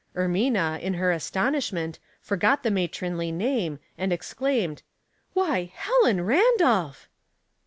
Ermina, 0.15 0.79
in 0.81 0.95
her 0.95 1.11
astonishment, 1.11 1.99
forgot 2.23 2.63
the 2.63 2.71
ma 2.71 2.87
tronly 2.87 3.31
name, 3.31 3.77
and 3.99 4.11
exclaimed, 4.11 4.81
—"Why, 5.35 5.71
Helen 5.75 6.21
Randolph 6.25 7.07